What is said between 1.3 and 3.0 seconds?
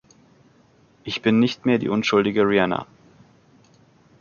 nicht mehr die unschuldige Rihanna.